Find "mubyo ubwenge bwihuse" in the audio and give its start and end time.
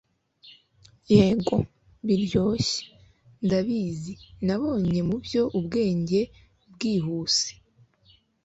5.09-7.49